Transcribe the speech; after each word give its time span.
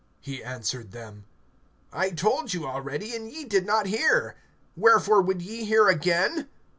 (27)He 0.25 0.43
answered 0.43 0.91
them: 0.93 1.25
I 1.93 2.09
told 2.09 2.55
you 2.55 2.65
already, 2.65 3.15
and 3.15 3.29
ye 3.31 3.43
did 3.43 3.67
not 3.67 3.85
hear. 3.85 4.35
Wherefore 4.75 5.21
would 5.21 5.43
ye 5.43 5.63
hear 5.63 5.89
again? 5.89 6.49